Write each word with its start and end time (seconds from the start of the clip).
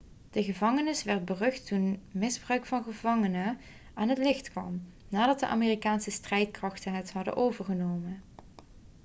de 0.31 0.43
gevangenis 0.43 1.03
werd 1.03 1.25
berucht 1.25 1.67
toen 1.67 2.01
misbruik 2.11 2.65
van 2.65 2.83
gevangenen 2.83 3.57
aan 3.93 4.09
het 4.09 4.17
licht 4.17 4.49
kwam 4.49 4.81
nadat 5.09 5.39
de 5.39 5.47
amerikaanse 5.47 6.11
strijdkrachten 6.11 6.93
het 6.93 7.11
hadden 7.13 7.35
overgenomen 7.35 8.21